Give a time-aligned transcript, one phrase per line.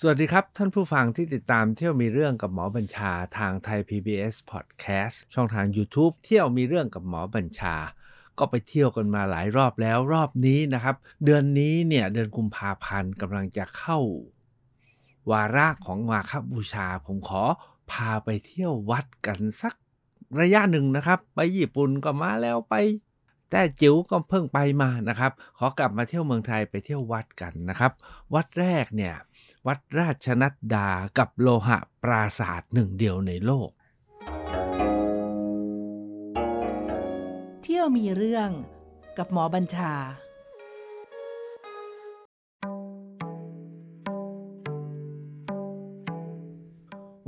[0.00, 7.74] สวัสดีครับ ท่านผู้ฟังที่ติดตามเที่ยวมีเรื่องกับหมอบัญชาทางไทย PBS Podcast ช่องทาง YouTube เที่ยวมีเรื่องกับหมอบัญชา
[8.38, 13.98] ก็ไปเที่ยวกันมาหลายรอบแล้วรอบนี้นะครับ เดือนนี้เนี่ยเดือนกุมภาพันธ์กำลังจะเข้า
[15.30, 17.42] วาระของมาคบูชา ผมขอ
[17.90, 19.74] พาไปเที่ยววัดกันสัก
[20.40, 22.74] ระยะหนึ่งนะครับ ไปญี่ปุ่นก็มาแล้วไป
[23.50, 27.92] แต่จิ๋วก็เพิ่งไปมานะครับ ขอกลับมาเที่ยวเมืองไทยไปเที่ยววัดกันนะครับ
[28.34, 29.14] วัดแรกเนี่ย
[29.70, 30.88] วัดราชนัดดา
[31.18, 33.70] กับโลหะปราศาสตร์หนึ่งเดียวในโลก
[37.62, 38.50] เที่ยวมีเรื่อง
[39.18, 39.92] กับหมอบัญชา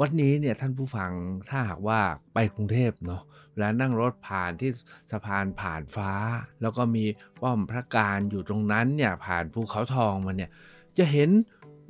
[0.00, 1.10] วันนี้เนี่ยท่านผู้ฟัง
[1.48, 2.00] ถ้าหากว่า
[2.34, 4.70] ไปกรุงเทพเนาะเวลานั่งรถผ่านที่
[5.10, 6.12] สะพานผ่านฟ้า
[6.60, 7.04] แล้วก็มี
[7.42, 10.50] ป้อมพระการอยู่ตรงนั้นเนี่ยผ่านภูเขาทองมาเนี่ย
[10.98, 11.30] จะเห็น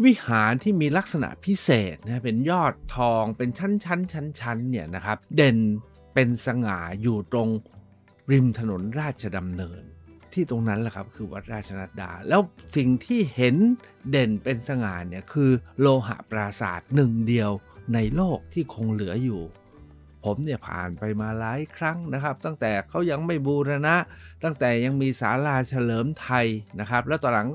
[0.04, 5.58] วิหารที่มีลักษณะพิเศษนะเป็นยอดทองเป็นชั้นชั้นชั้นชั้นเนี่ยนะครับเด่น
[6.14, 7.48] เป็นสง่าอยู่ตรง
[8.32, 9.82] ริมถนนราชดำเนิน
[10.32, 12.40] ที่ตรงนั้นแหละครับคือวัดราชนัดดา แล้ว
[12.76, 13.56] สิ่งที่เห็น
[14.10, 17.50] เด่นเป็นสง่าเนี่ยคือโลหะปราศาสตร์หนึ่งเดียว
[17.94, 19.42] ในโลกที่คงเหลืออยู่
[20.24, 23.96] ผมเนี่ยผ่านไปมาหลายครั้งนะครับ ตั้งแต่เขายังไม่บูรณะ
[24.44, 26.46] ตั้งแต่ยังมีศาลาเฉลิมไทย
[26.80, 27.48] นะครับ แล้วต่อหลัง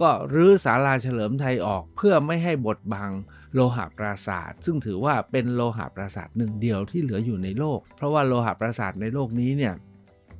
[0.00, 3.10] ก็รื้อศาลาเฉลิมไทยออกเพื่อไม่ให้บดบัง
[3.54, 9.74] โลหะปราสาท ซึ่งถือว่าเป็นโลหะปราสาทหนึ่งเดียวที่เหลืออยู่ในโลก เพราะว่าโลหะปราสาทในโลกนี้เนี่ย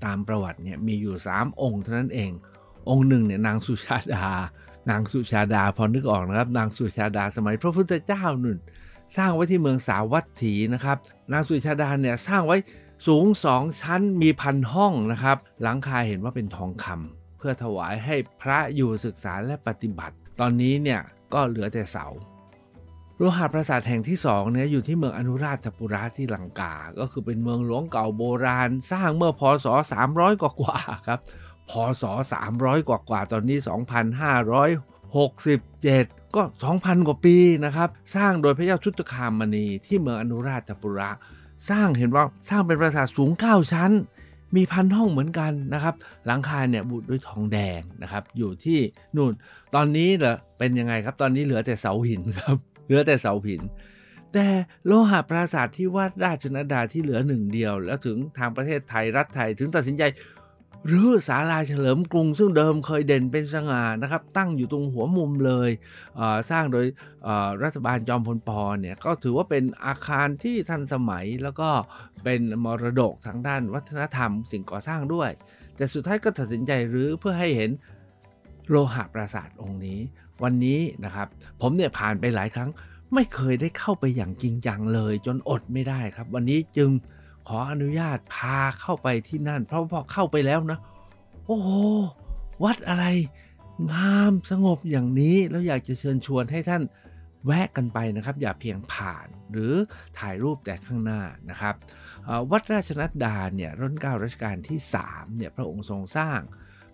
[0.05, 2.31] ตามประวัติเนี่ยมีอยู่ 3 องค์เท่านั้นเอง
[2.89, 4.29] องค์หนึ่งเนี่ยนางสุชาดา
[4.91, 8.59] นางสุชาดาพอนึกออกนะครับ นางสุชาดาสมัยพระพุทธเจ้านุ่น
[9.17, 10.97] สร้างไว้ที่เมืองสาวัตถีนะครับ
[11.33, 12.57] นางสุชาดาเนี่ยสร้างไว้
[13.07, 21.01] สูงสองชั้นมีพันห้องนะครับ หลังคาเห็นว่าเป็นทองคำ พื่อถวายให้พระอยู่ศึกษาและปฏิบัติ ตอนนี้เนี่ย
[21.35, 22.07] ก็เหลือแต่เสา
[23.19, 29.67] โลหะปราสาทแห่งที่สองเนี่ยอยู่ที่เมืองอนุราชปุระที่ลังกา ก็คือเป็นเมืองหลวงเก่าโบราณ สร้างเมื่อพศ
[30.05, 31.21] 300 กว่ากว่าครับ
[31.71, 31.73] พ
[32.03, 32.05] ศ
[32.45, 33.59] 300 กว่ากว่าตอนนี้
[35.17, 36.43] 2,567 ก็
[36.75, 41.11] 2,000 กว่าปีนะครับ สร้างโดยพระเจ้าชุตคามณีที่เมืองอนุราชปุระ
[41.71, 43.91] สร้างเห็นว่าสร้างเป็นปราสาทสูง 9 ชั้น
[44.57, 45.95] มีพันห้องเหมือนกันนะครับ
[46.27, 48.79] หลังคาเนี่ยบุด้วยทองแดงนะครับ อยู่ที่
[49.17, 49.33] นู่น
[49.75, 52.57] ตอนนี้เหรอเป็นยังไงครับตอนนี้เหลือแต่เสาหินครับ
[52.87, 53.63] เหลือแต่เสาหิน
[54.33, 54.47] แต่
[54.87, 60.03] โลหะปราสาทที่วัดราชนดาที่เหลือหนึ่งเดียว แล้วถึงทางประเทศไทยรัฐไทยถึงตัดสินใจ
[60.87, 65.71] หรือศาลาเฉลิมกรุง ซึ่งเดิมเคยเด่นเป็นสง่านะครับ ตั้งอยู่ตรงหัวมุมเลย
[66.51, 66.87] สร้างโดย
[67.63, 71.69] รัฐบาลจอมพลปอเนี่ยก็ถือว่าเป็นอาคารที่ทันสมัยแล้วก็
[72.25, 75.31] เป็นมรดกทางด้านวัฒนธรรม สิ่งก่อสร้างด้วย
[75.77, 77.71] แต่สุดท้ายก็ตัดสินใจรื้อเพื่อให้เห็น
[78.69, 80.01] โลหะปราสาทองค์นี้
[80.43, 81.29] วันนี้นะครับ
[81.61, 82.71] ผมเนี่ยผ่านไปหลายครั้ง
[83.15, 86.91] ไม่เคยได้เข้าไปอย่างจริงจังเลย จนอดไม่ได้ครับ วันนี้จึง
[87.49, 90.79] ขออนุญาตพาเข้าไปที่นั่น เพราะพอเข้าไปแล้วนะ
[91.47, 91.69] โอ้โห
[92.65, 93.05] วัดอะไร
[93.93, 96.83] งามสงบอย่างนี้แล้วอยากจะเชิญชวนให้ท่าน
[97.47, 99.75] แวะกันไปนะครับ อย่าเพียงผ่านหรือ
[100.19, 101.75] ถ่ายรูปแต่ข้างหน้านะครับ
[102.51, 104.79] วัดราชนัดดาเนี่ยรุ่นเก้ารัชกาลที่
[105.09, 106.41] 3เนี่ยพระองค์ทรงสร้าง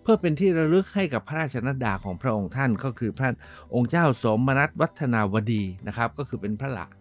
[0.01, 3.29] เพื่อเป็นที่ระลึกให้กับพระราชนัดดาของพระองค์ท่านก็คือพระ
[3.75, 6.91] องค์เจ้าสมนัตวัฒนาวดีนะครับ ก็คือเป็นพระหลาน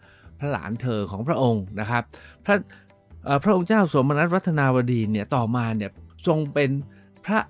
[0.41, 2.03] พระหลานเธอของพระองค์นะครับ
[2.44, 2.56] พระ
[3.42, 5.91] พระองค์เจ้าสมนัตวัฒนาวดีเนี่ยต่อมาเนี่ย
[6.26, 6.70] ทรงเป็น
[7.25, 7.41] พระ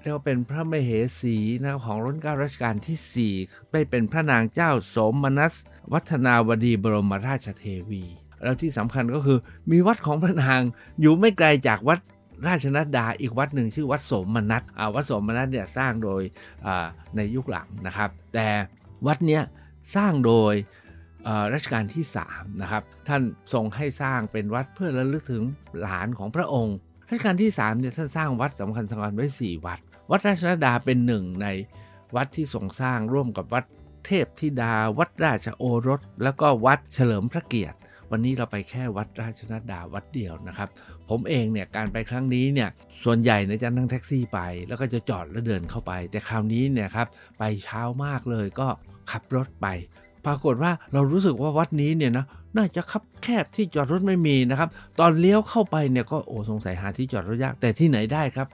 [0.00, 5.54] เรียกว่าเป็นพระมเหสีนะของรุ่นเก้ารัชกาลที่ 4 ได้เป็นพระนางเจ้าสมนัส
[5.92, 8.04] วัฒนาวดีบรมราชเทวี
[8.42, 9.38] แล้วที่สำคัญก็คือ
[9.70, 10.60] มีวัดของพระนาง
[11.00, 11.98] อยู่ไม่ไกลจากวัด
[12.46, 14.62] ราชนัดดาอีกวัดหนึ่งชื่อวัดสมนัต
[14.94, 16.22] วัดสมนัตเนี่ยสร้างโดย
[17.16, 18.48] ในยุคหลังนะครับ แต่
[19.06, 19.42] วัดเนี้ย
[19.96, 20.54] สร้างโดย
[21.54, 23.22] รัชกาลที่3นะครับท่าน
[23.52, 25.42] ทรงให้สร้างเป็นวัดเพื่อระลึกถึง
[25.80, 26.76] หลานของพระองค์
[27.08, 29.78] รัชกาลที่3เนี่ยท่านสร้างวัดสำคัญสำคัญไว้ 4 วัด
[30.10, 31.46] วัดราชนดาเป็นหนึ่งใน
[32.16, 33.64] วัดที่ทรงสร้างร่วมกับวัด
[34.06, 37.76] เทพธิดา วัดราชโอรส แล้วก็วัดเฉลิมพระเกียรติ
[38.10, 40.68] วันนี้เราไปแค่วัดราชนดาวัดเดียวนะครับ
[41.08, 42.68] ผมเองเนี่ยการไปครั้งนี้เนี่ย
[43.04, 47.08] ส่วนใหญ่เนี่ยจะนั่งแท็กซี่ไป แล้วก็จะจอดแล้วเดินเข้าไป แต่คราวนี้เนี่ยครับ
[47.38, 48.68] ไปเช้ามากเลยก็
[49.10, 49.66] ขับรถไป
[50.26, 52.24] ปรากฏว่าเรารู้สึกว่าวัดนี้เนี่ยนะ
[52.56, 54.68] น่าจะคับแคบที่จอดรถไม่มีนะครับ
[55.00, 58.48] ตอนเลี้ยวเข้าไปเนี่ยก็โอ้สงสัยหาที่จอดรถยากแต่ที่ไหนได้ครับ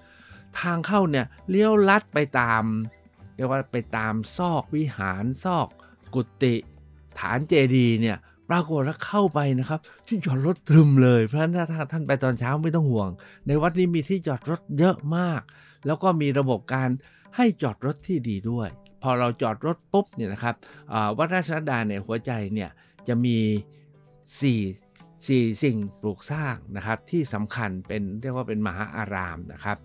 [0.60, 2.62] ทางเข้าเนี่ยเลี้ยวลัดไปตาม
[3.36, 5.68] เรียกว่าไปตามซอกวิหารซอก
[6.14, 6.54] กุฏิ
[7.18, 8.16] ฐานเจดีเนี่ย
[8.50, 13.10] ปรากฏแล้วเข้าไปนะครับ ที่จอดรถตรึมเลย เพราะฉะนั้นถ้าท่านไปตอนเช้าไม่ต้องห่วง
[13.46, 15.40] ในวัดนี้มีที่จอดรถเยอะมาก
[15.86, 16.88] แล้วก็มีระบบการ
[17.36, 18.68] ให้จอดรถที่ดีด้วย
[19.02, 20.54] พอเราจอดรถปุ๊บเนี่ยนะครับ
[21.18, 22.70] วัดราชนัดดาเนี่ยหัวใจเนี่ย
[23.08, 23.38] จะมี
[24.30, 29.76] 4 4 สิ่งปลูกสร้างนะครับที่สำคัญเป็นเรียกว่าเป็นมหาอารามนะครับ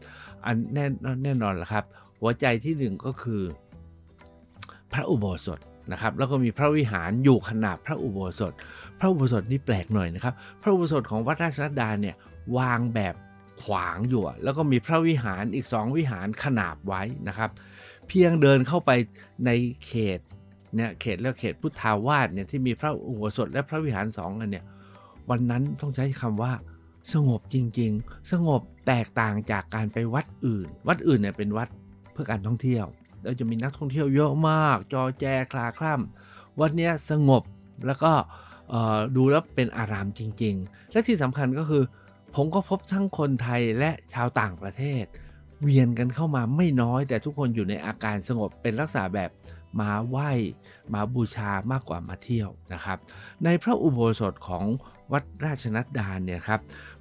[0.45, 0.85] อันแน่
[1.23, 1.83] แน่นอนละครับ
[2.21, 3.41] หัวใจที่หนึ่งก็คือ
[4.93, 5.59] พระอุโบสถ
[5.91, 8.53] นะครับแล้วก็มีพระวิหารอยู่ขนาบพระอุโบสถ
[8.99, 12.15] พระอุโบสถนี่แปลกหน่อยนะครับ พระอุโบสถของวัดราชนัดดาเนี่ย
[12.57, 13.15] วางแบบ
[13.63, 17.49] ขวางอยู่แล้วก็มีพระวิหารอีกสองวิหารขนาบไว้นะครับ
[18.07, 18.91] เพียงเดินเข้าไป
[19.45, 19.51] ใน
[19.85, 20.19] เขต
[20.75, 24.65] เนี่ยเขตแล้วเขตพุทธาวาสเนี่ยที่มีพระอุโบสถและพระวิหารสองอันเนี่ย
[25.29, 26.53] วันนั้นต้องใช้คำว่า
[27.13, 31.69] สงบจริง ๆ สงบแตกต่างจากการไปวัดอื่น วัดอื่นเนี่ยเป็นวัด
[32.11, 32.85] เพื่อการท่องเที่ยว
[33.23, 37.43] แล้วจะมีนักท่องเที่ยวเยอะมาก จอแจคลาคล่ำวัดเนี้ยสงบ
[37.87, 38.11] แล้วก็
[38.69, 41.83] เออดูแล้วเป็นอารามจริง ๆ และที่สำคัญก็คือ
[42.35, 45.05] ผมก็พบทั้งคนไทยและชาวต่างประเทศ
[45.61, 49.31] เวียนกันเข้ามาไม่น้อย แต่ทุกคนอยู่ในอาการสงบเป็นลักษณะแบบ
[49.79, 50.31] มาไหว้
[50.93, 52.97] มาบูชามากกว่ามาเที่ยวนะครับ
[53.43, 54.65] ในพระอุโบสถของ
[55.11, 56.59] วัดราชนัดดาเนี่ยครับ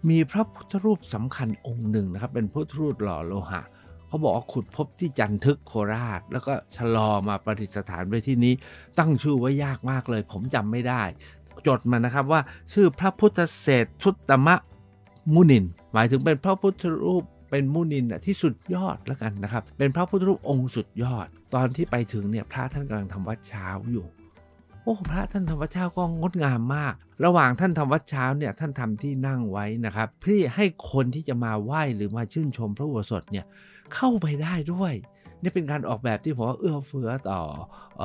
[0.09, 3.63] มีพระพุทธรูปสำคัญองค์หนึ่งนะครับ เป็นพุทธรูปหล่อโลหะ
[4.09, 8.55] เขาบอกว่าขุดพบที่จันทึกโคราช แล้วก็ชะลอมาประดิษฐานไว้ที่นี้
[8.99, 11.03] ตั้งชื่อไว้ยากมากเลย ผมจำไม่ได้
[11.67, 12.41] จดมานะครับว่า
[12.73, 14.55] ชื่อพระพุทธเศษฐุตมะ
[15.35, 24.07] มุนิน หมายถึงเป็นพระพุทธรูป เป็นมุนินที่สุดยอดแล้วกันนะครับ เป็นพระพุทธรูปองค์สุดยอด ตอนที่ไปถึงเนี่ยพระท่านกำลังทำวัดเช้าอยู่
[24.83, 26.95] โอ้พระท่านทำวัดเช้าก็งดงามมาก
[27.25, 33.47] ระหว่างท่านทำวัดเช้าเนี่ยท่านทำที่นั่งไว้นะครับเพื่อให้คนที่จะมาไหว้หรือมาชื่นชมพระอุโบสถเนี่ย
[33.95, 34.93] เข้าไปได้ด้วย
[35.43, 37.43] นี่เป็นการออกแบบที่ผมว่าเอื้อเฟื้อต่อ
[38.01, 38.03] อ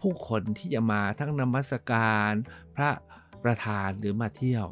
[0.00, 2.32] ผู้คนที่จะมาทั้งนมัสการ
[2.76, 2.90] พระ
[3.44, 4.66] ประธานหรือมาเที่ยว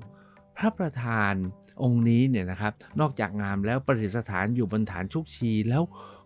[0.63, 1.35] ระประธาน
[1.83, 5.83] องค์นี้เนี่ยนะครับนอกจากงามแล้วประดิษฐานอยู่บนฐานชุกชีแล้ว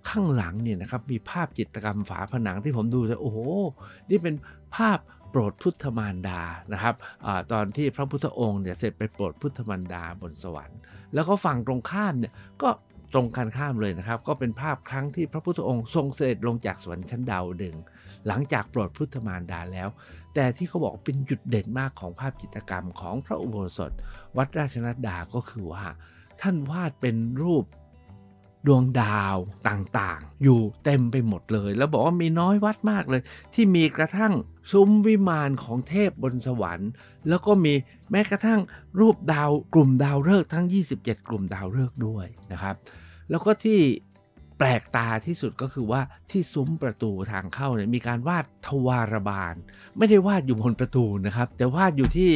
[0.08, 3.38] ข้างหลังเนี่ยนะครับมีภาพจิตรกรรมฝาผนังที่ผมดูแล้วโอ้โห
[4.10, 4.34] นี่เป็น
[4.76, 4.98] ภาพ
[5.30, 6.40] โปรดพุทธมารดา
[6.72, 6.94] นะครับ
[7.26, 10.78] อตอนที่พระพุทธองค์เนี่ยเสร็จไปโปรดพุทธมารดาบนสวรรค์
[11.14, 12.68] แล้วก็ฝั่งตรงข้ามเนี่ยก็
[13.14, 17.76] ตรงกันข้ามเลยนะครับ ก็เป็นภาพครั้งที่พระพุทธองค์ทรงเสด็จลงจากสวรรค์ชั้นดาวดึง
[18.26, 19.88] หลังจากโปรดพุทธมารดาแล้ว
[20.36, 23.92] แต่ที่เขาบอกเป็นจุดเด่นมากของภาพจิตรกรรมของพระอุโบสถ
[24.36, 25.84] วัดราชนัดดาก็คือว่า
[26.40, 27.64] ท่านวาดเป็นรูป
[28.66, 29.36] ดวงดาว
[29.68, 33.22] ต่างๆ อยู่เต็มไปหมดเลย แล้วบอกว่ามีน้อยวัดมากเลย
[33.54, 34.32] ที่มีกระทั่ง
[34.72, 36.90] ซุ้มวิมานของเทพบนสวรรค์
[37.28, 37.74] แล้วก็มี
[38.10, 38.60] แม้กระทั่ง
[39.00, 40.66] รูปดาวกลุ่มดาวฤกษ์ทั้ง
[40.96, 42.76] 27 กลุ่มดาวฤกษ์ด้วยนะครับ
[43.30, 43.80] แล้วก็ที่
[44.58, 46.00] แปลกตาที่สุดก็คือว่า
[46.30, 49.54] ที่ซุ้มประตูทางเข้าเนี่ยมีการวาดทวารบาล
[49.98, 52.30] ไม่ได้วาดอยู่บนประตูนะครับ แต่วาดอยู่ที่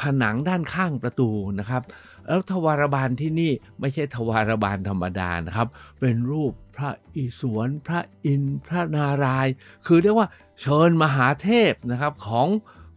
[0.00, 1.28] ผนังด้านข้างประตู
[1.58, 1.82] นะครับ
[2.26, 5.68] แล้วทวารบาลที่นี่ไม่ใช่ทวารบาลธรรมดานะครับ
[6.00, 9.54] เป็นรูปพระอิศวรพระอินทร์พระนารายณ์
[9.86, 10.28] คือเรียกว่า
[10.60, 12.48] เชิญมหาเทพนะครับของ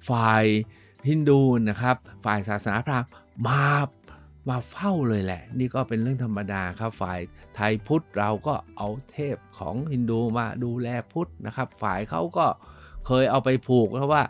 [0.10, 0.44] ฝ่าย
[1.08, 3.10] ฮินดูนะครับ ฝ่ายศาสนาพราหมณ์
[3.48, 3.70] มา
[4.50, 7.20] มาเฝ้าเลยแหละ นี่ก็เป็นเรื่องธรรมดาครับฝ่าย
[7.56, 12.46] ไทยพุทธเราก็เอาเทพของฮินดูมาดูแลพุทธนะครับ ฝ่ายเขาก็
[13.08, 14.24] เคยเอาไปผูกเพราะว่า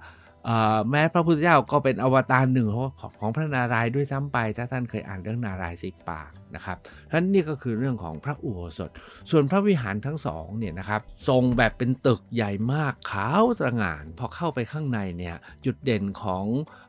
[0.90, 2.90] แม้พระพุทธเจ้าก็เป็นอวตารหนึ่งของ
[3.20, 6.78] ของพระนารายณ์ด้วยซ้ำไป ถ้าท่านเคยอ่านเรื่องนารายณ์สิบปากนะครับ
[7.10, 8.90] ฉะนั้นนี่ก็คือเรื่องของพระอุโบสถ
[9.32, 16.46] ส่วนพระวิหารทั้งสองเนี่ยนะครับทรงแบบเป็นตึกใหญ่มากขาวสง่านพอเข้าไปข้างในเนี่ยจุดเด่นของ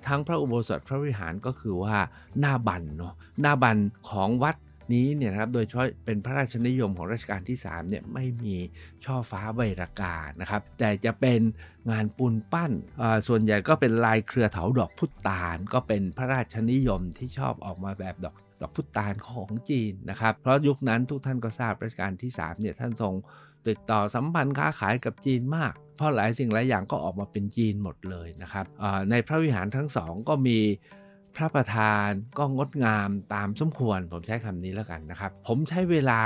[0.07, 1.97] ทั้งพระอุโบสถพระวิหารก็คือว่า
[2.41, 3.77] หน้าบันเนาะหน้าบัน
[4.11, 4.57] ของวัด
[4.95, 8.57] นี้เนี่ยนะครับโดยเฉพาะเป็นพระราชนิยมของรัชกาลที่3เนี่ยไม่มี
[9.05, 11.41] ช่อฟ้าใบรากานะครับ แต่จะเป็น
[11.91, 12.73] งานปูนปั้น
[13.29, 23.15] ส่วนใหญ่ก็เป็นลายเครือเถาดอกพุตานก็เป็นพระราชนิยมที่ชอบออกมาแบบดอกดอกพุตานของจีนนะครับ เพราะยุคนั้นทุกท่านก็ทราบรัชกาลที่3เนี่ยท่านทรง
[23.69, 28.67] ติดต่อสัมพันธ์ค้าขายกับจีนมาก เพราะหลายสิ่งหลายอย่างก็ออกมาเป็นจีนหมดเลยนะครับ
[29.11, 30.59] ในพระวิหารทั้งสองก็มี
[31.37, 36.21] พระประธานก็งดงามตามสมควร ผมใช้คำนี้แล้วกันนะครับ ผมใช้เวลา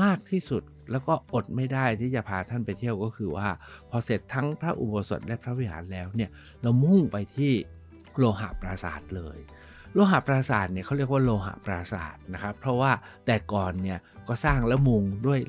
[0.00, 3.48] มากที่สุดแล้วก็อดไม่ได้ที่จะพาท่านไปเที่ยวก็คือว่า
[3.90, 6.30] พอเสร็จทั้งพระอุโบสถและพระวิหารแล้วเนี่ย
[6.62, 7.52] เรามุ่งไปที่
[8.18, 9.38] โลหะปราสาทเลย
[9.94, 12.92] โลหะปราสาทเนี่ยเขาเรียกว่าโลหะปราสาทนะครับ เพราะว่า
[13.26, 13.98] แต่ก่อนเนี่ย
[14.28, 15.40] ก็สร้างแล้วมุงด้วย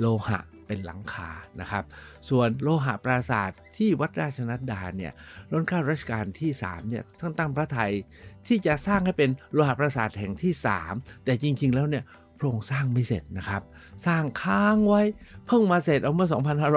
[0.00, 1.30] โลหะ เป็นหลังคา
[1.60, 1.84] นะครับ
[2.30, 5.12] ส่วนโลหะปราสาทที่วัดราชนัดดาเนี่ย
[5.52, 7.92] รัชการัชกาลที่3เนี่ยท่านตั้งพระไทย
[8.46, 10.52] ที่จะสร้างให้เป็นโลหะปราสาทแห่งที่
[10.88, 12.04] 3 แต่จริงๆแล้วเนี่ย
[12.38, 13.62] พระองค์สร้างไม่เสร็จนะครับ
[14.06, 15.02] สร้างค้างไว้
[15.46, 16.28] เพิ่งมาเสร็จเอาเมื่อ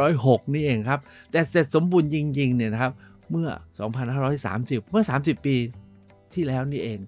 [0.04, 1.00] 2506 นี่เองครับ
[1.32, 2.94] แต่เสร็จสมบูรณ์จริงๆเนี่ยนะครับ
[3.32, 3.50] เมื่อ
[4.20, 5.56] 2530 เมื่อ 30 ปี
[6.34, 7.00] ที่แล้วนี่เอง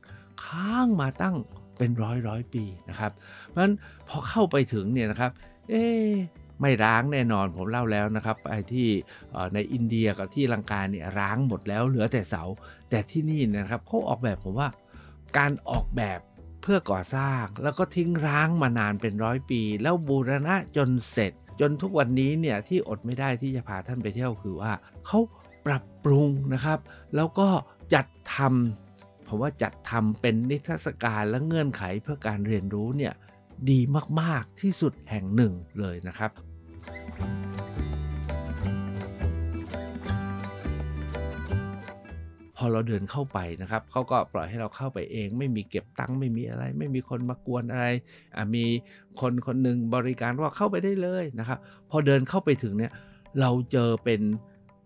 [0.46, 1.36] ค้างมาตั้ง
[1.78, 3.12] เป็นร้อยร้อยปีนะครับ
[3.48, 3.74] เพราะฉะนั้น
[4.08, 5.32] พอเข้าไปถึงเนี่ยนะครับ
[5.70, 6.12] เอ๊ะ
[6.62, 8.90] ไม่ร้างแน่นอนผมเล่าแล้วนะครับไปที่
[9.54, 12.44] ในอินเดียกับที่ลังกาเนี่ยร้างหมดแล้วเหลือแต่เสา
[12.90, 14.70] แต่ที่นี่นะครับเขาออกแบบผมว่า
[15.38, 16.20] การออกแบบ
[16.62, 24.72] เพื่อก่อสร้างแล้วก็ทิ้งร้างมานานเป็นร้อยปี แล้วบูรณะจนเสร็จ จนทุกวันนี้เนี่ยที่อดไม่ได้ที่จะพาท่านไปเที่ยวคือว่า
[25.08, 25.20] เขา
[25.66, 26.80] ปรับปรุงนะครับ
[27.16, 27.48] แล้วก็
[27.94, 33.14] จัดทำผมว่าจัดทำเป็นนิทรรศการและเงื่อนไขเพื่อการเรียนรู้เนี่ย
[33.70, 33.80] ดี
[34.22, 36.32] มาก ๆ ที่สุดแห่งหนึ่งเลยนะครับ
[42.60, 47.88] พอเราเดินเข้าไปนะครับเขาก็ปล่อยให้เราเข้าไปเอง ไม่มีเก็บตังค์ไม่มีอะไร ไม่มีคนมากวนอะไร
[48.56, 48.66] มี
[49.22, 52.92] คนคนหนึ่งบริการว่าเข้าไปได้เลยนะครับพอเดินเข้าไปถึงเนี่ย
[53.40, 54.22] เราเจอเป็น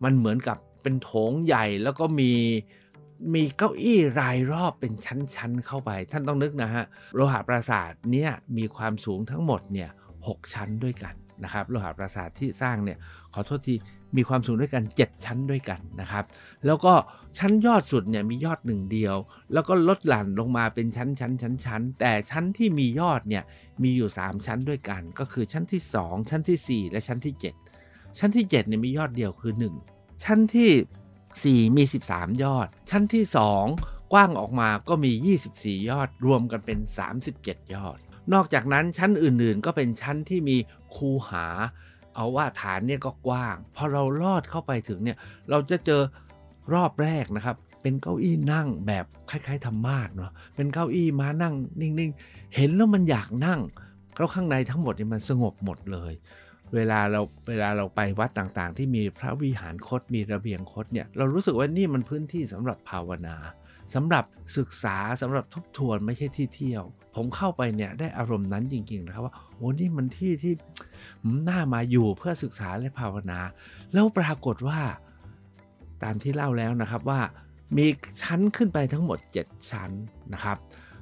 [0.03, 2.31] มันเหมือนกับเป็นโถงใหญ่แล้วก็มี
[3.33, 9.89] มีเก้าอี้รายรอบเป็นชั้นๆเข้าไป ท่านต้องนึกนะฮะโลหะปราสาทเนี่ยมีความสูงทั้งหมดเนี่ย
[10.27, 12.97] หชั้นด้วยกันนะครับโลหะปราสาทที่สร้างเนี่ย
[13.33, 13.75] ขอโทษที
[14.15, 16.23] มีความสูงด้วยกัน 7 ชั้นด้วยกันนะครับ
[16.65, 16.93] แล้วก็
[17.37, 19.15] ชั้นยอดสุดเนี่ยมียอดหนึ่งเดียว
[19.53, 23.43] แล้วก็ลดหลั่นลงมาเป็นชั้นชั้นชั้นชั้นแต่ชั้นที่มียอดเนี่ย
[23.83, 29.53] มีอยู่ 3 ชั้นด้วยกัน ก็คือชั้นที่ 2 ชั้นที่ 4 และชั้นที่ 7 ชั้นที่7เนี่ยมียอดเดียวคือ
[29.87, 33.23] 1 ชั้นที่ 4 มี 13 ยอด ชั้นที่
[33.67, 35.11] 2 กว้างออกมาก็มี
[35.49, 36.79] 24 ยอด รวมกันเป็น
[37.25, 37.97] 37 ยอด
[38.33, 40.57] นอกจากนั้นชั้นอื่นๆ ก็เป็นชั้นที่มี
[40.95, 41.47] คูหา
[42.15, 45.17] เอาว่าฐานเนี่ยก็กว้าง พอเราลอดเข้าไปถึงเนี่ย
[45.49, 46.01] เราจะเจอ
[46.73, 53.59] รอบแรกนะครับ เป็นเก้าอี้นั่งแบบคล้ายๆธรรมาสเนาะเป็นเก้าอี้ม้านั่งนิ่งๆ เห็นแล้วมันอยากนั่ง
[54.17, 56.13] แล้วข้างในทั้งหมดเนี่ยมันสงบหมดเลย
[56.73, 63.37] เวลาเราเวลาเราไปวัดต่างๆ ที่มีพระวิหารคดมีระเบียงคดเนี่ยเรารู้สึกว่านี่มันพื้นที่สำหรับภาวนา
[63.95, 64.25] สำหรับ
[64.57, 66.83] ศึกษาสำหรับทบทวนไม่ใช่ที่เที่ยว
[67.15, 70.53] ผมเข้าไปเนี่ยได้อารมณ์นั้นจริงๆนะครับว่าโอ้นี่มันที่ที่
[71.49, 73.39] น่ามาอยู่เพื่อศึกษาและภาวนา
[73.93, 74.79] แล้วปรากฏว่า
[76.03, 77.21] ตามที่เล่าแล้วนะครับว่า
[77.77, 77.85] มี
[78.21, 79.91] ชั้นขึ้นไปทั้งหมด 7 ชั้น
[80.33, 80.57] นะครับ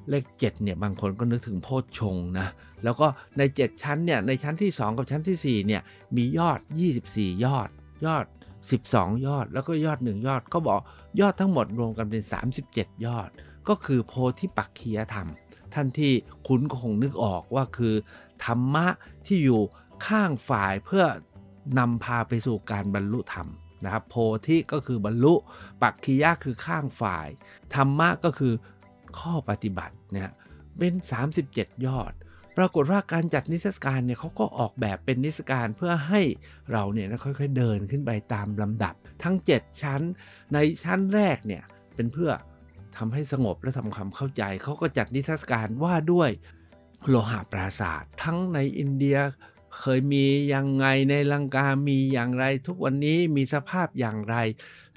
[0.10, 2.48] เลข7เนี่ยบางคนก็นึกถึงโพชฌงนะ
[2.84, 5.82] แล้วก็ใน 7 ชั้นเนี่ยในชั้นที่ 2 กับชั้นที่ 4เนี่ย
[6.16, 6.60] มียอด
[7.02, 7.70] 24 ยอด
[8.06, 8.26] ยอด
[8.72, 10.80] 12 ยอด แล้วก็ยอด 1 ยอดก็บอก
[11.20, 12.22] ยอดทั้งหมดรวมกันเป็น
[12.64, 13.30] 37 ยอด
[13.68, 15.28] ก็คือโพธิปักคียธรรม
[15.74, 16.14] ท่านที่
[16.48, 17.96] คุณก็คงนึกออกว่าคือ
[18.46, 18.88] ธรรมะ
[19.26, 19.62] ที่อยู่
[20.08, 21.06] ข้างฝ่ายเพื่อ
[21.80, 23.48] นำพาไปสู่การบรรลุธรรม
[23.86, 24.16] นะครับโพ
[24.48, 25.34] ธิก็คือบรรลุ
[25.82, 27.28] ปักคียะคือข้างฝ่าย
[27.76, 28.54] ธรรมะก็คือ
[29.20, 30.32] ข้อปฏิบัติเนี่ย
[30.78, 30.94] เป็น
[31.40, 32.14] 37 ยอด
[32.58, 36.22] ปรากฏว่าการจัดนิทรรศการเนี่ยเขาก็ออกแบบเป็นนิทรรศการเพื่อให้
[36.72, 40.02] เราเนี่ยค่อยๆเดินขึ้นไปตามลำดับ ทั้ง 7 ชั้น
[40.54, 41.64] ในชั้นแรกเนี่ย
[41.96, 42.32] เป็นเพื่อ
[42.98, 46.30] ทำให้สงบและทำความเข้าใจ เขาก็จัดนิทรรศการว่าด้วย
[47.10, 49.18] โลหะปราศาสตร์ทั้งในอินเดีย
[49.80, 54.36] เคยมียังไงในลังกา มีอย่างไร ทุกวันนี้มีสภาพอย่างไร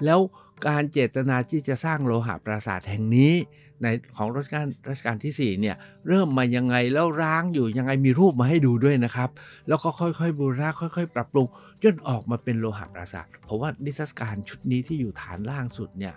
[0.05, 0.19] แล้ว
[0.67, 3.33] การเจตนาที่จะสร้างโลหะปราสาทแห่งนี้
[3.81, 5.75] ในของรัชกาลรัชกาลที่4เนี่ย
[6.07, 9.29] เริ่มมายังไงแล้วร้างอยู่ยังไงมีรูปมาให้ดูด้วยนะครับ
[9.67, 11.47] แล้วก็ค่อยๆบูรณะค่อย ๆ ปรับปรุง
[11.83, 16.13] จนออกมาเป็นโลหะปราสาทเพราะว่านิทรรศการชุดนี้ที่อยู่ฐานล่างสุดเนี่ย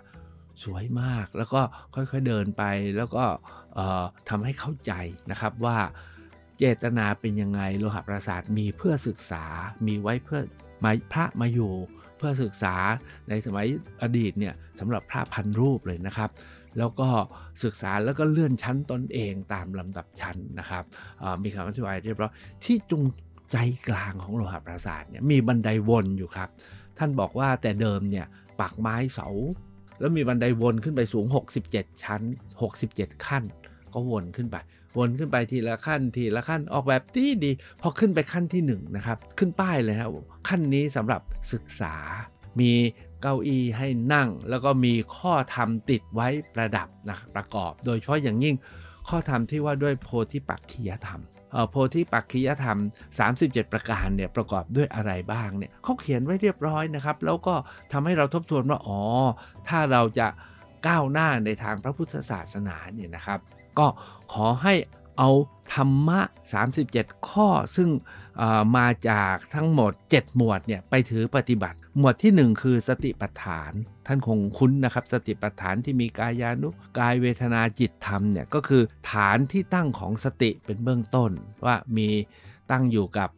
[0.63, 1.61] สวยมาก แล้วก็
[1.95, 2.63] ค่อยๆเดินไป
[2.97, 3.25] แล้วก็
[4.29, 4.93] ทำให้เข้าใจ
[5.31, 5.77] นะครับว่า
[6.57, 9.45] เจตนาเป็นยังไงโลหะปราสาทมีเพื่อศึกษา
[9.87, 10.41] มีไว้เพื่อ
[10.83, 11.73] มาพระมาอยู่
[12.17, 12.75] เพื่อศึกษา
[13.29, 13.67] ในสมัย
[14.01, 16.29] อดีตเนี่ยสำหรับพระพันรูปเลยนะครับ
[16.77, 17.09] แล้วก็
[17.63, 20.83] ศึกษาแล้วก็เลื่อนชั้นตนเองตามลำดับชั้นนะครับ
[21.43, 22.31] มีคำอธิบายเรียบร้อย
[22.65, 23.03] ที่จุง
[23.51, 23.57] ใจ
[23.89, 26.49] กลางของโลหะปราสาทเนี่ยมีบันไดวนอยู่ครับ
[26.97, 28.25] ท่านบอกว่าแต่เดิมเนี่ย
[28.59, 29.27] ปักไม้เสา
[29.99, 31.25] แล้วมีบันไดวนขึ้นไปสูง
[31.65, 32.21] 67 ชั้น
[32.73, 33.43] 67 ขั้น
[33.93, 34.57] ก็วนขึ้นไป
[34.97, 37.51] วนขึ้นไปทีละขั้นทีละขั้นออกแบบดีดี
[37.81, 40.09] พอขึ้นไปขั้นที่1นนะครับ ขึ้นป้ายเลยครับ
[40.47, 41.21] ขั้นนี้สำหรับ
[41.53, 41.95] ศึกษา
[42.59, 42.71] มี
[43.21, 48.55] เก้าอี้ให้นั่ง แล้วก็มีข้อธรรมติดไว้ประดับนะประกอบ โดยเฉพาะอย่างยิ่ง
[49.09, 51.21] ข้อธรรมที่ว่าด้วยโพธิปักขียธรรม
[51.69, 52.79] โพธิปักขียธรรม
[53.25, 57.55] 37 ประการเนี่ยประกอบด้วยอะไรบ้างเนี่ยเขาเขียนไว้เรียบร้อยนะครับ แล้วก็
[57.91, 59.01] ทำให้เราทบทวนว่าอ๋อ
[59.67, 60.27] ถ้าเราจะ
[60.87, 63.39] ก้าวหน้าในทางพระพุทธศาสนาเนี่ยนะครับ
[63.79, 63.87] ก็
[64.33, 64.73] ขอให้
[65.17, 65.29] เอา
[65.75, 66.19] ธรรมะ
[66.75, 67.89] 37 ข้อซึ่ง
[68.77, 73.71] มาจากทั้งหมด 7 หมวดเนี่ยไปถือปฏิบัติ หมวดที่ 1 คือสติปัฏฐาน
[74.07, 76.69] ท่านคงคุ้นนะครับ สติปัฏฐานที่มีกายานุ
[76.99, 81.31] กายเวทนาจิตธรรมเนี่ยก็คือฐานที่ตั้งของสติเป็นเบื้องต้น
[81.65, 82.09] ว่ามี
[82.71, 83.29] ตั้งอยู่กับ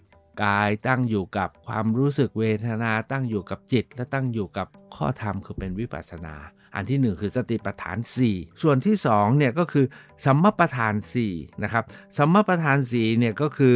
[0.43, 6.35] กายตั้งอยู่กับความรู้สึกเวทนาตั้งอยู่กับจิต และตั้งอยู่กับข้อธรรมคือเป็นวิปัสสนา
[6.75, 7.97] อันที่ 1 คือสติปัฏฐาน
[8.29, 9.85] 4 ส่วนที่2เนี่ยก็คือ
[10.25, 10.93] สัมมาปัฏฐาน
[11.27, 11.83] 4นะครับ
[12.17, 13.75] สัมมาปัฏฐาน4เนี่ยก็คือ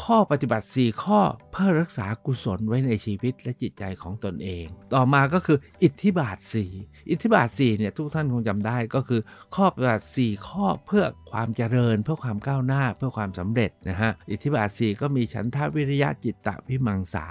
[0.00, 1.20] ข้อปฏิบัติ 4 ข้อ
[1.52, 6.38] เพื่อรักษากุศลไว้ในชีวิตและจิตใจของตนเอง ต่อมาก็คืออิทธิบาท
[6.74, 9.20] 4 อิทธิบาท4เนี่ยทุกท่านคงจำได้ก็คือ
[9.56, 17.26] ข้อปฏิบัติ 4 ข้อเพื่อความเจริญ เพื่อความก้าวหน้าเพื่อความสำเร็จนะฮะอิทธิบาท 4 ก็มีฉันทาวิริยะจิตตะวิมังสา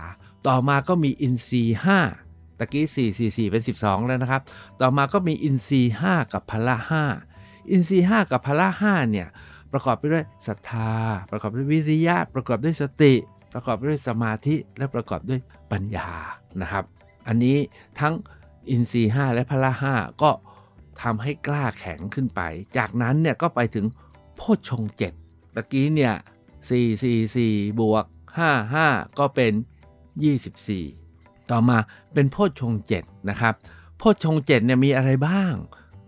[0.48, 1.78] ต่อมาก็มีอินทรีย์
[2.18, 4.42] 5ตะกี้ 4 4 4 เป็น 12 แล้วนะครับ
[4.82, 6.78] ต่อมาก็มีอินทรีย์5กับพละ
[7.24, 9.28] 5อินทรีย์5กับพละ5เนี่ย
[9.74, 10.92] ประกอบไปด้วยศรัทธา
[11.32, 13.14] ประกอบด้วยวิริยะ ประกอบด้วยสติ
[13.54, 15.40] ประกอบด้วยสมาธิและประกอบด้วย
[15.72, 16.10] ปัญญา
[16.62, 16.84] นะครับ
[17.28, 17.58] อันนี้
[18.00, 18.14] ทั้ง
[18.70, 20.32] อินทรีย์5และพละ5ก็
[21.02, 22.42] ทำให้กล้าแข็งขึ้นไป
[22.78, 23.86] จากนั้นเนี่ยก็ไปถึง
[24.36, 25.14] โพชฌงเจ็ด
[25.56, 26.14] ตะกี้เนี่ย
[26.70, 28.06] 4 4 4บวก
[28.40, 29.54] 5 5 ก็เป็น
[30.72, 31.78] 24 ต่อมา
[32.14, 33.54] เป็นโพชฌงเจ็ดนะครับ
[33.98, 35.54] โพชฌงเจ็ดเนี่ยมีอะไรบ้าง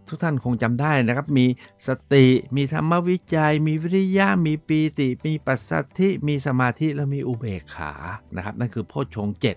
[0.08, 1.46] ทุกท่านคงจำได้นะครับ มี
[1.88, 7.94] สติ มีธรรมวิจัย มีวิริยะ มีปีติ มีปัสสัทธิ มีสมาธิและมีอุเบกขา
[8.36, 9.56] นะครับ นั่นคือโพชฌงเจ็ด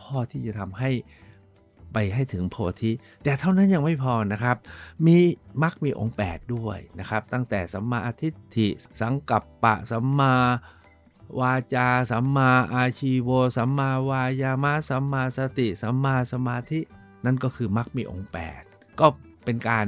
[0.00, 0.90] ข้อที่จะทำให้
[1.92, 2.90] ไปให้ถึงโพธิ
[3.22, 4.56] แต่เท่านั้นยังไม่พอนะครับ
[5.06, 5.16] มี
[5.62, 8.68] มรรคมีองค์ 8 ด้วยนะครับ ตั้งแต่สัมมาทิฏฐิ
[9.00, 10.34] สังกัปปะสัมมา
[11.40, 16.80] วาจาสัมมาอาชีโวสัมมาวายามะสัมมาสติ สัมมาสมาธิ
[17.24, 18.30] นั่นก็คือมรรคมีองค์
[18.62, 19.06] 8 ก็
[19.46, 19.86] เป็นการ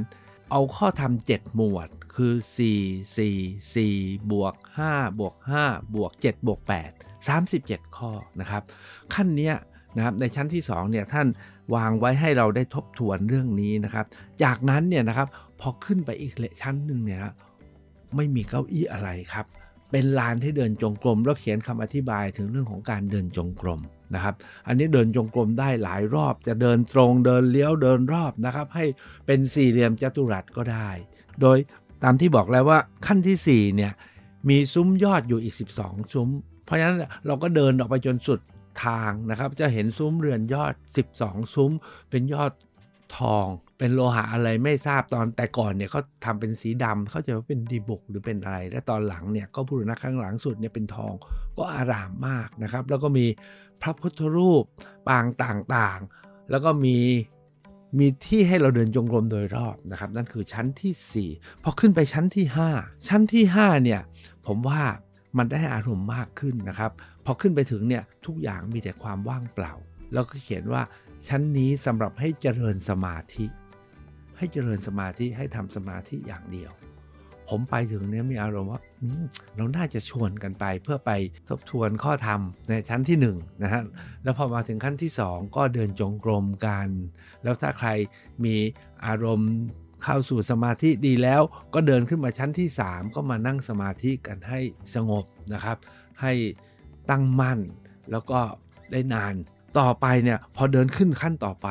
[0.51, 4.55] เอาข้อธรรม7หมวดคือ 4 4 4 บวก
[4.87, 5.35] 5 บวก
[5.65, 8.63] 5 บวก 7 บวก 8 37 ข้อนะครับ
[9.13, 9.51] ขั้นนี้
[9.95, 11.27] นะครับในชั้นที่2เนี่ยท่าน
[11.75, 14.05] วางไว้ให้เราได้ทบทวนเรื่องนี้นะครับ
[14.43, 15.27] จากนั้นเนี่ยนะครับ
[15.59, 17.33] พอขึ้นไปอีกชั้นหนึ่งเนี่ยนะ
[18.15, 19.45] ไม่มีเก้าอี้อะไรครับ
[19.91, 23.81] เป็นลานที่เดินจงกรมแล้วเขียนคำอธิบายถึงเรื่องของการเดินจงกรม
[24.15, 24.35] นะครับ
[24.67, 28.85] อันนี้เดินจงกรมได้หลายรอบ จะเดินตรงเดินเลี้ยวเดินรอบนะครับ ให้
[29.25, 30.89] เป็นสี่เหลี่ยมจัตุรัสก็ได้
[31.41, 31.57] โดย
[32.03, 33.91] ตามที่บอกแล้วว่าขั้นที่4เนี่ย
[34.49, 36.29] มีซุ้มยอดอยู่อีก 12 ซุ้ม
[36.65, 36.97] เพราะฉะนั้น
[37.27, 38.39] เราก็เดินออกไปจนสุด
[38.85, 40.73] ทางนะครับ จะเห็นซุ้มเรือนยอด
[41.13, 41.71] 12 ซุ้ม
[42.09, 42.51] เป็นยอด
[43.17, 43.45] ทอง
[43.77, 51.13] เป็นโลหะอะไรไม่ทราบตอนแต่ก่อนเนี่ยเขาทำเป็นสีดำเขาจะว่าเป็นดีบุกหรือเป็นอะไร และตอนหลังเนี่ยก็พูดนะข้างหลังสุดเนี่ยเป็นทอง
[51.57, 53.25] ก็อารามมากนะครับ แล้วก็มี
[53.81, 54.63] พระพุทธรูป
[55.07, 56.97] ปางต่างๆ แล้วก็มี
[57.99, 62.45] มีที่ให้เราเดินจงกรมโดยรอบนะครับ นั่นคือชั้นที่ 4 พอขึ้นไปชั้นที่
[62.77, 64.01] 5 ชั้นที่5เนี่ย
[64.47, 64.81] ผมว่า
[65.37, 66.91] มันได้อารมณ์มากขึ้นนะครับ
[67.25, 69.73] พอขึ้นไปถึงเนี่ยทุกอย่างมีแต่ความว่างเปล่า
[70.13, 70.81] แล้วก็เขียนว่า
[71.27, 73.45] ชั้นนี้สำหรับให้เจริญสมาธิ
[74.37, 76.71] ให้เจริญสมาธิให้ทำสมาธิอย่างเดียว
[77.49, 78.81] ผมไปถึงเนี้ยมีอารมณ์ว่า
[79.55, 81.11] เราน่าจะชวนกันไปเพื่อไป
[81.49, 83.27] ทบทวนข้อธรรมในชั้นที่1น
[83.63, 83.83] นะฮะ
[84.23, 86.87] แล้วพอมาถึงขั้นที่ 2 ก็เดินจงกรมกัน
[87.43, 87.89] แล้วถ้าใคร
[88.45, 88.55] มี
[89.05, 89.51] อารมณ์
[90.03, 91.41] เข้าสู่สมาธิดีแล้ว
[91.73, 94.59] ก็เดินขึ้นมาชั้นที่ 3 ก็มานั่งสมาธิกันให้
[94.95, 95.77] สงบนะครับ
[96.21, 96.33] ให้
[97.09, 97.59] ตั้งมั่น
[98.11, 98.39] แล้วก็
[98.91, 99.35] ได้นาน
[99.79, 101.67] ต่อไปเนี่ยพอเดินขึ้นขั้นต่อไป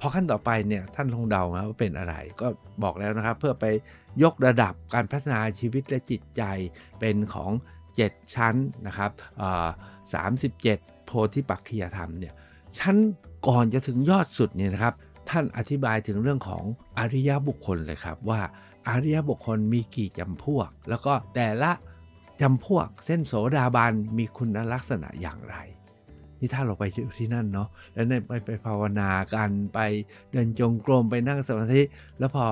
[0.00, 2.46] พอขั้นต่อไปเนี่ยท่านลงเดานะว่าเป็นอะไรก็
[2.82, 3.64] บอกแล้วนะครับ เพื่อไป
[4.22, 6.42] ยกระดับการพัฒนาชีวิตและจิตใจ
[7.00, 7.50] เป็นของ
[7.92, 8.54] 7 ชั้น
[8.86, 9.10] นะครับ
[10.14, 12.34] สามสิบเจ็ดโพธิปักขียธรรมเนี่ย
[12.78, 12.96] ชั้น
[13.48, 14.94] ก่อนจะถึงยอดสุดเนี่ยนะครับ
[15.30, 16.64] ท่านอธิบายถึงเรื่องของ
[16.98, 18.40] อริยบุคคลเลยครับว่า
[18.88, 21.72] อริยบุคคลมีกี่จำพวก แล้วก็แต่ละ
[22.40, 25.56] จำพวกเส้นโสดาบันมีคุณลักษณะอย่างไร
[26.42, 26.84] นี่ถ้าเราไป
[27.18, 29.80] ที่นั่นเนาะแล้วไปไปภาวนากันไป
[30.32, 31.82] เดินจงกรมไปนั่งสมาธิ
[32.18, 32.44] แล้วพอ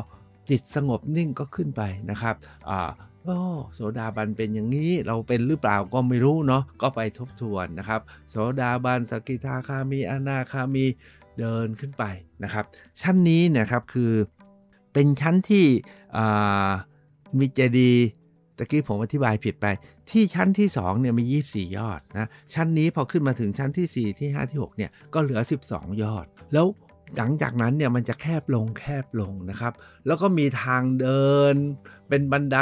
[0.50, 2.34] จิตสงบนิ่งก็ขึ้นไปนะครับ
[2.68, 2.90] อ่า
[3.24, 3.38] โอ้
[3.74, 8.00] โสดาบันเป็นอย่างนี้เราเป็นหรือเปล่าก็ไม่รู้เนาะก็ไปทบทวนนะครับ
[8.30, 10.84] โสดาบันสกิทาคามีอนาคามี
[11.38, 12.04] เดินขึ้นไป
[12.44, 12.64] นะครับ
[13.02, 14.12] ชั้นนี้นะครับคือ
[14.92, 15.66] เป็นชั้นที่
[17.38, 17.92] มีเจดี
[18.60, 19.66] ตะกี้ผมอธิบายผิดไป
[20.10, 26.66] ที่ชั้นที่2เนี่ยมี 24 ยอดนะ ชั้นนี้พอขึ้นมาถึงชั้นที่ 4 ที่ 5 ที่6เนี่ยก็เหลือ 12 ยอด แล้ว
[27.16, 29.72] หลังจากนั้นเนี่ยมันจะแคบลงแคบลงนะครับ
[30.06, 31.54] แล้วก็มีทางเดิน
[32.08, 32.58] เป็นบันได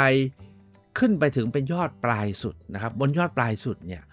[0.99, 4.03] ขึ้นไปถึงเป็นยอดปลายสุดนะครับ บนยอดปลายสุดเนี่ย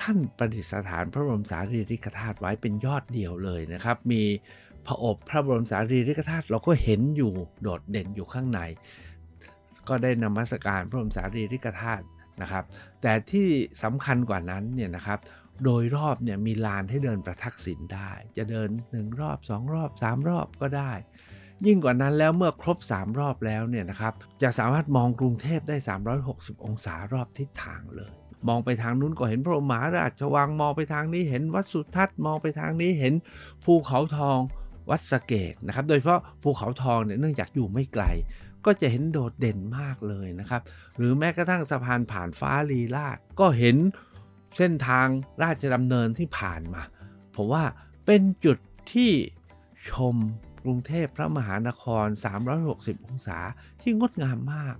[0.00, 4.22] ท่านประดิษฐานพระบรมสารีริกธาตุไว้เป็นยอดเดียวเลยนะครับ มี
[4.86, 8.60] พระอบพระบรมสารีริกธาตุเราก็เห็นอยู่โดดเด่นอยู่ข้างใน
[9.88, 12.04] ก็ได้นมัสการพระบรมสารีริกธาตุ
[12.42, 12.64] นะครับ
[13.02, 13.48] แต่ที่
[13.82, 15.18] สำคัญกว่านั้นเนี่ยนะครับ
[15.64, 20.92] โดยรอบเนี่ยมีลานให้เดินประทักษิณได้ จะเดิน 1 รอบ 2 รอบ 3 รอบก็ได้
[21.66, 25.76] ยิ่งกว่านั้นแล้วเมื่อครบ 3 รอบแล้วเนี่ยนะครับจะสามารถมองกรุงเทพได้
[26.20, 28.12] 360 องศารอบทิศทางเลย
[28.48, 33.14] มองไปทางนู้นก็เห็นพระมหาราชวังมองไปทางนี้เห็นวัดสุทัศน์มองไปทางนี้เห็น
[33.64, 34.38] ภูเขาทอง
[34.90, 38.04] วัดสเกตนะครับโดยเฉพาะภูเขาทองเนี่ยเนื่องจากอยู่ไม่ไกล
[38.68, 40.62] ก็จะเห็นโดดเด่นมากเลยนะครับ
[40.96, 43.76] หรือแม้กระทั่งสะพานผ่านฟ้าลีลาดก็เห็น
[44.58, 45.06] เส้นทาง
[45.42, 46.82] ราชดำเนินที่ผ่านมา
[47.36, 47.64] ผมว่า
[48.06, 48.58] เป็นจุด
[48.92, 49.12] ที่
[49.90, 50.16] ชม
[50.64, 52.06] กรุงเทพพระมหานคร
[52.56, 53.38] 360 องศา
[53.82, 54.76] ที่งดงามมาก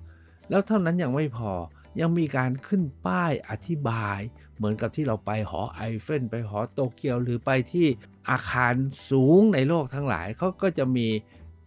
[0.51, 1.53] แล้วเท่านั้นยังไม่พอ
[2.01, 4.19] ยังมีการขึ้นป้ายอธิบาย
[4.57, 7.87] เหมือนกับที่เราไปหอไอเฟลไปหอโตเกียวหรือไปที่
[8.31, 8.75] อาคาร
[9.11, 11.09] สูงในโลกทั้งหลายเขาก็จะมี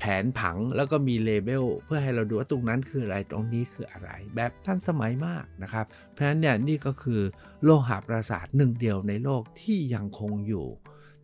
[0.04, 7.22] แผนผังแล้วก็มีเลเบลเพื่อให้เราดูว่าตรงนั้นคืออะไรตรงนี้คืออะไร แบบท่านสมัยมากนะครับ เพราะฉะนั้นเนี่ยนี่ก็คือ
[7.64, 10.68] โลหะปราสาทหนึ่งเดียวในโลกที่ยังคงอยู่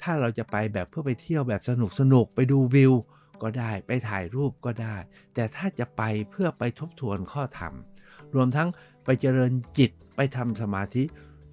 [0.02, 2.94] ถ้าเราจะไปแบบเพื่อไปเที่ยวแบบสนุกสนุกไปดูวิว
[3.42, 4.96] ก็ได้ไปถ่ายรูปก็ได้
[5.34, 7.74] แต่ถ้าจะไปเพื่อไปทบทวนข้อธรรม
[8.36, 8.70] รวมทั้ง
[9.06, 11.04] ไปเจริญจิตไปทำสมาธิ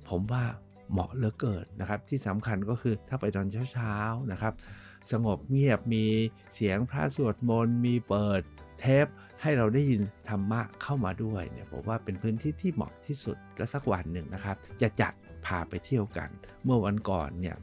[0.08, 0.44] ผมว่า
[0.90, 4.54] เหมาะเหลือเกินนะครับ ที่สำคัญก็คือถ้าไปตอนเช้าๆนะครับ
[5.12, 6.04] สงบเงียบมี
[6.54, 8.42] เสียงพระสวดมนต์มีเปิด
[8.80, 9.06] เทป
[9.42, 15.12] ให้เราได้ยินธรรมะเข้ามาด้วยเนี่ยผมว่าเป็นพื้นที่ที่เหมาะที่สุดและสักวันหนึ่งนะครับ จะจัด
[15.46, 16.28] พาไปเที่ยวกัน
[16.64, 17.56] เมื่อวันก่อนเนี่ย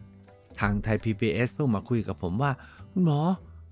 [0.59, 2.51] ทางไทย PBS เพิ่งมาคุยกับผมว่า
[2.91, 3.21] คุณหมอ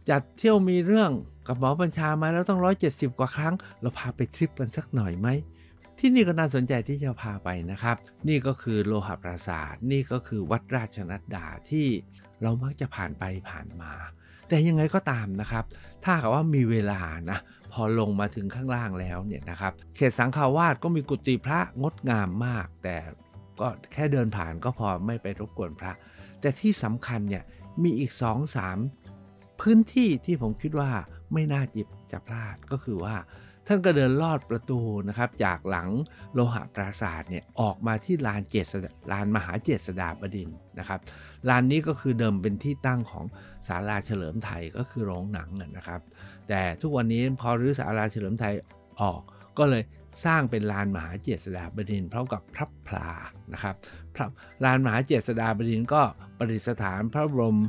[0.10, 1.12] จัดเที่ยวมีเรื่อง
[1.48, 5.28] กับหมอบัญชามาแล้วต้อง 170 กว่าครั้ง เราพาไปทริปกันสักหน่อยไหม
[6.00, 11.88] ที่นี่ก็น่าสนใจที่จะพาไปนะครับ นี่ก็คือโลหะปราสาท นี่ก็คือวัดราชนัดดาที่
[12.44, 13.92] เรามักจะผ่านไปผ่านมา
[14.48, 15.66] แต่ยังไงก็ตามนะครับ
[16.04, 17.40] ถ้ากับว่ามีเวลานะ
[17.72, 22.96] พอลงมาถึงข้างล่างแล้วเนี่ยนะครับ เขตสังขาวาสก็มีกุฏิพระงดงามมาก แต่
[23.60, 25.92] ก็แค่เดินผ่านก็พอไม่ไปรบกวนพระ
[26.42, 27.44] แต่ที่สำคัญเนี่ย
[27.84, 28.78] มีอีก2อสาม
[29.62, 30.92] พื้นที่ที่ผมคิดว่า
[31.34, 33.16] ไม่น่าจิบจะพลาดก็คือว่า
[33.72, 35.90] ท่านก็เดินลอดประตูนะครับจากหลัง
[36.34, 38.74] โลหะปราสาทเนี่ยออกมาที่ลานเจษ
[39.12, 41.00] ลานมหาเจษฎาบดินนะครับ
[41.50, 43.26] ลานนี้ก็คือเดิมเป็นที่ตั้งของ
[43.68, 46.02] ศาลาเฉลิมไทยก็คือโรงหนังนะครับ
[46.50, 48.54] แต่ทุกวันนี้พอรื้อศาลาเฉลิมไทย
[49.02, 49.22] ออก
[49.58, 49.84] ก็เลย
[50.26, 53.10] สร้างเป็นลานมหาเจษฎาบดินพร้อมกับพระพลา
[53.54, 53.76] นะครับ
[54.64, 56.02] ลานมหาเจษฎาบดินก็
[56.38, 57.60] ประดิษฐานพระบรม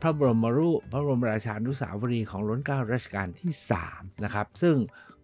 [0.00, 3.52] พระบรมรูปพระบรมราชานุสาวรีย์ของรัชกาลรัชกาลที่
[3.88, 4.76] 3นะครับซึ่ง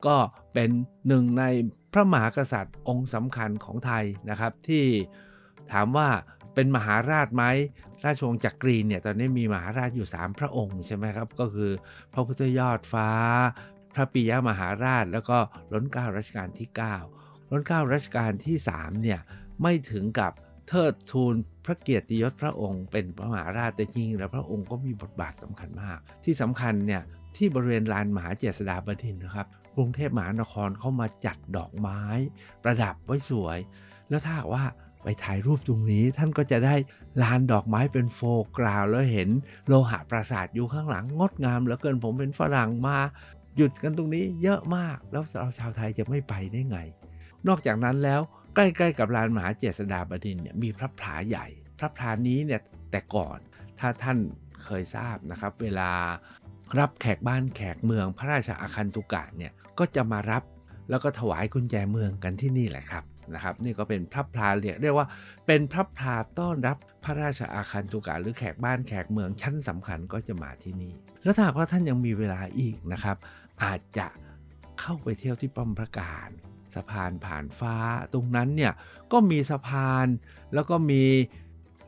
[0.07, 0.17] ก็
[0.53, 0.71] เป็น
[1.09, 1.45] หนึ่งใน
[1.93, 4.85] พระมหากษัตริย์องค์สำคัญของไทยนะครับที่
[5.73, 6.09] ถามว่า
[6.55, 7.45] เป็นมหาราชไหม
[8.05, 11.71] ราชวงศ์จักรีเนี่ยตอนนี้มีมหาราชอยู่ 3 พระองค์ใช่ไหมครับก็คือ
[12.13, 13.11] พระพุทธยอดฟ้า
[13.95, 15.39] พระปิยมหาราชแล้วก็
[15.73, 16.69] ล้นเก้ารัชกาลที่
[17.11, 19.21] 9ล้นเก้ารัชกาลที่3เนี่ย
[19.63, 20.33] ไม่ถึงกับ
[20.69, 27.03] เทิดทูนพระเกียรติยศพระองค์เป็นพระมหาราชแต่จริงแล้วพระองค์ก็มีบทบาทสำคัญมาก ที่สำคัญเนี่ย
[27.37, 29.47] ที่บริเวณลานมหาเจษฎาบดินนะครับ
[29.77, 32.01] กรุงเทพมหานครเข้ามาจัดดอกไม้
[32.63, 33.59] ประดับไว้สวย
[34.09, 34.65] แล้วถ้าว่า
[35.03, 36.75] ไปถ่ายรูปตรงนี้ท่านก็จะได้
[37.23, 38.21] ลานดอกไม้เป็นโฟ
[38.59, 39.29] กราวแล้วเห็น
[39.67, 42.99] โลหะปราสาทอยู่ข้างหลังงดงามเหลือเกินผมเป็นฝรั่งมา
[43.57, 46.79] หยุดกันตรงนี้เยอะมากแล้วเราชาวไทยจะไม่ไปได้ไง
[47.49, 48.21] นอกจากนั้นแล้ว
[48.55, 51.47] ใกล้ๆกับลานมหาเจษฎาบดินเนี่ยมีพระผาใหญ่
[51.79, 53.39] พระผานี้เนี่ยแต่ก่อน
[53.81, 54.19] ถ้าท่าน
[54.65, 55.91] เคยทราบนะครับ เวลา
[56.79, 60.43] รับแขกบ้านแขกเมืองพระราชาอาคันตุกะเนี่ยก็จะมารับ
[60.91, 65.07] แล้วก็ถวายกุญแจเมืองกันที่นี่แหละครับนะครับนี่ก็เป็นพระพลาเรียกเรียกว่า
[65.47, 73.17] เป็นพระพลาต้อนรับพระราชอาคันตุกะหรือแขกบ้านแขกเมืองชั้นสำคัญก็จะมาที่นี่ แล้วถ้าว่าท่านยังมีเวลาอีกนะครับ
[73.65, 74.07] อาจจะ
[74.81, 76.31] เข้าไปเที่ยวที่ป้อมพระการ
[76.75, 77.77] สะพานผ่านฟ้า
[78.13, 78.73] ตรงนั้นเนี่ย
[79.13, 80.07] ก็มีสะพาน
[80.55, 81.05] แล้วก็มี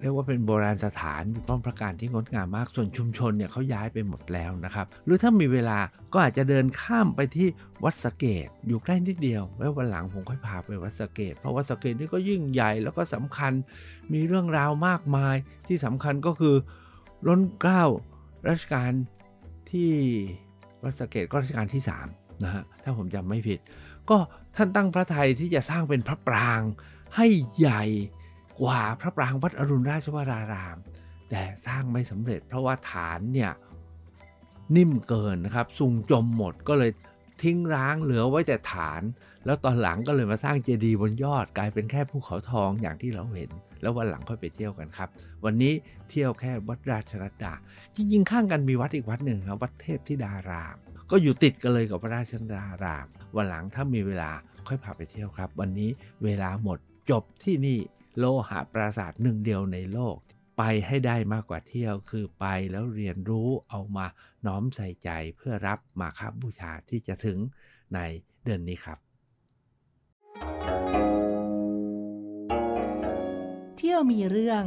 [0.03, 5.79] เรียกว่าเป็นโบราณสถานมีป้อมพระการที่งดงามมากส่วนชุมชนเนี่ยเขาย้ายไปหมดแล้วนะครับ หรือถ้ามีเวลา
[6.12, 7.49] ก็อาจจะเดินข้ามไปที่
[7.85, 13.53] วัดสเกต อยู่ใกล้นิดเดียวแล้ววันหลังผมค่อยพาไปวัดสเกต เพราะวัดสเกตนี่ก็ยิ่งใหญ่แล้วก็สำคัญ
[14.12, 15.37] มีเรื่องราวมากมาย
[15.68, 16.55] ที่สำคัญก็คือ
[17.27, 17.85] ล้นเกล้า
[18.49, 18.92] รัชกาล
[19.70, 19.90] ที่
[20.83, 23.59] วัดสเกตก็รัชกาลที่3นะฮะถ้าผมจำไม่ผิด
[24.11, 24.19] ก็
[24.57, 26.61] ท่านตั้งพระไทยที่จะสร้างเป็นพระปราง
[27.16, 27.27] ให้
[27.59, 27.85] ใหญ่
[28.61, 30.77] กว่าพระปรางวัดอรุณราชวราราม
[31.31, 33.53] แต่สร้างไม่สำเร็จเพราะว่าฐานเนี่ย
[34.77, 36.90] นิ่มเกินนะครับสุงจมหมดก็เลย
[37.42, 39.03] ทิ้งร้างเหลือไว้แต่ฐาน
[39.45, 43.51] แล้วตอนหลังก็เลยมาสร้างเจดีย์บนยอดกลายเป็นแค่ภูเขาทองอย่างที่เราเห็น
[43.83, 45.09] แล้ววันหลังค่อยไปเที่ยวกันครับ
[45.45, 45.73] วันนี้
[46.11, 47.53] เที่ยวแค่วัดราชรัตดา
[47.95, 50.77] จริงๆ ข้างกันมีวัดอีกวัดหนึ่งครับวัดเทพธิดาราม
[51.11, 54.31] ก็อยู่ติดกันเลยกับพระราชดาราม วันหลังถ้ามีเวลา
[54.68, 55.90] ค่อยพาไปเที่ยวครับ วันนี้
[56.25, 56.79] เวลาหมด
[57.11, 57.79] จบที่นี่
[58.18, 60.16] โลหะปราสาทหนึ่งเดียวในโลก
[60.59, 64.07] ไปให้ได้มากกว่าเที่ยวคือไปแล้วเรียนรู้เอามา
[64.46, 67.38] น้อมใส่ใจเพื่อรับมาคับบูชาที่จะถึง
[67.94, 67.99] ใน
[68.44, 68.99] เดือนนี้ครับ
[73.77, 74.64] เที่ยวมีเรื่อง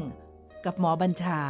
[0.66, 1.42] กับหมอบัญชา